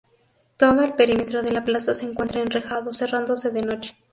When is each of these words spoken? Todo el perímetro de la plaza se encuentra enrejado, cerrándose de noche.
Todo 0.57 0.81
el 0.83 0.93
perímetro 0.93 1.43
de 1.43 1.51
la 1.51 1.63
plaza 1.63 1.93
se 1.93 2.07
encuentra 2.07 2.41
enrejado, 2.41 2.91
cerrándose 2.91 3.51
de 3.51 3.61
noche. 3.61 3.95